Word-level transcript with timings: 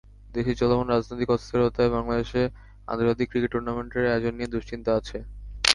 দেশের 0.33 0.55
চলমান 0.61 0.87
রাজনৈতিক 0.87 1.29
অস্থিরতায় 1.31 1.93
বাংলাদেশে 1.95 2.41
আন্তর্জাতিক 2.87 3.27
ক্রিকেট 3.29 3.51
টুর্নামেন্টের 3.53 4.11
আয়োজন 4.11 4.33
নিয়ে 4.35 4.53
দুশ্চিন্তা 4.53 4.91
আছে। 4.99 5.17